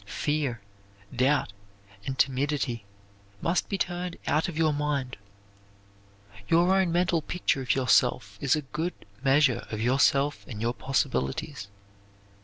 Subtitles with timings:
[0.07, 0.59] Fear,
[1.15, 1.53] doubt,
[2.07, 2.85] and timidity
[3.39, 5.15] must be turned out of your mind.
[6.47, 11.67] Your own mental picture of yourself is a good measure of yourself and your possibilities.